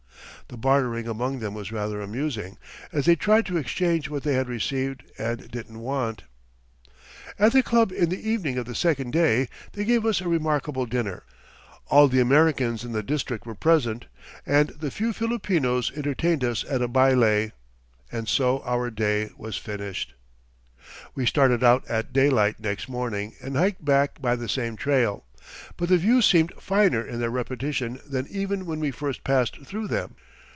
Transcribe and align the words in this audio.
The 0.47 0.57
bartering 0.57 1.07
among 1.07 1.39
them 1.39 1.53
was 1.53 1.71
rather 1.71 2.01
amusing, 2.01 2.57
as 2.91 3.05
they 3.05 3.15
tried 3.15 3.45
to 3.45 3.55
exchange 3.55 4.09
what 4.09 4.23
they 4.23 4.33
had 4.33 4.49
received 4.49 5.09
and 5.17 5.49
didn't 5.49 5.79
want. 5.79 6.23
[Illustration: 7.39 7.39
WEAPONS 7.39 7.39
OF 7.39 7.39
THE 7.39 7.39
WILD 7.39 7.39
TRIBES.] 7.39 7.47
At 7.47 7.53
the 7.53 7.69
club 7.69 7.91
in 7.93 8.09
the 8.21 8.29
evening 8.29 8.57
of 8.57 8.65
the 8.65 8.75
second 8.75 9.11
day, 9.11 9.47
they 9.71 9.85
gave 9.85 10.05
us 10.05 10.19
a 10.19 10.27
remarkable 10.27 10.85
dinner; 10.85 11.23
all 11.87 12.09
the 12.09 12.19
Americans 12.19 12.83
in 12.83 12.91
the 12.91 13.01
district 13.01 13.45
were 13.45 13.55
present; 13.55 14.07
and 14.45 14.71
the 14.71 14.91
few 14.91 15.13
Filipinos 15.13 15.89
entertained 15.95 16.43
us 16.43 16.65
at 16.69 16.81
a 16.81 16.89
baile, 16.89 17.51
and 18.11 18.27
so 18.27 18.61
our 18.65 18.91
day 18.91 19.29
was 19.37 19.55
finished. 19.55 20.15
We 21.15 21.25
started 21.25 21.63
out 21.63 21.87
at 21.87 22.11
daylight 22.11 22.59
next 22.59 22.89
morning 22.89 23.35
and 23.41 23.55
hiked 23.55 23.85
back 23.85 24.21
by 24.21 24.35
the 24.35 24.49
same 24.49 24.75
trail; 24.75 25.23
but 25.77 25.87
the 25.87 25.95
views 25.97 26.25
seemed 26.25 26.51
finer 26.59 27.01
in 27.07 27.21
their 27.21 27.29
repetition 27.31 28.01
than 28.05 28.27
even 28.27 28.65
when 28.65 28.81
we 28.81 28.91
first 28.91 29.23
passed 29.23 29.65
through 29.65 29.87
them. 29.87 30.13